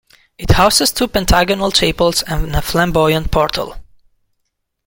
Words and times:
It 0.39 0.49
houses 0.53 0.91
two 0.91 1.07
pentagonal 1.07 1.71
chapels 1.71 2.23
and 2.23 2.55
a 2.55 2.61
flamboyant 2.63 3.29
portal. 3.29 3.75